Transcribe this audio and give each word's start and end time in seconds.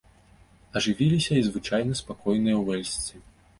Ажывіліся 0.81 1.37
і 1.41 1.45
звычайна 1.49 1.99
спакойныя 2.01 2.55
уэльсцы. 2.65 3.25